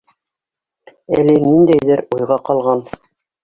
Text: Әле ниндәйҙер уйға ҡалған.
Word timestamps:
Әле 1.19 1.27
ниндәйҙер 1.45 2.05
уйға 2.19 2.41
ҡалған. 2.51 2.87